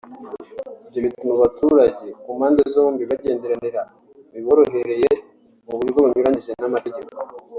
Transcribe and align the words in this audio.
Ibyo 0.87 0.99
bituma 1.05 1.31
abaturage 1.37 2.07
ku 2.21 2.29
mpamde 2.37 2.61
zombi 2.73 3.03
bagenderanira 3.11 3.81
biboroheye 4.33 5.11
mu 5.65 5.73
buryo 5.77 5.99
bunyuranyije 6.03 6.51
n’amategeko 6.61 7.17